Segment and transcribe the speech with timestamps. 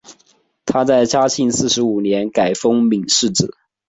[0.65, 3.55] 他在嘉靖四十五年改封岷世子。